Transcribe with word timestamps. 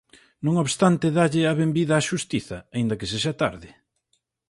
Non 0.45 0.55
obstante 0.63 1.07
dálle 1.17 1.41
"a 1.45 1.53
benvida 1.61 1.95
á 1.99 2.01
Xustiza, 2.09 2.57
aínda 2.75 2.97
que 2.99 3.09
sexa 3.11 3.33
tarde". 3.41 3.69